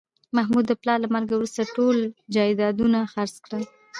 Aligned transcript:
محمود 0.35 0.65
د 0.67 0.73
پلار 0.81 0.97
له 1.01 1.07
مرګه 1.15 1.33
وروسته 1.35 1.61
ټول 1.75 1.97
جایدادونه 2.35 2.99
خرڅ 3.13 3.35
کړل 3.45 3.63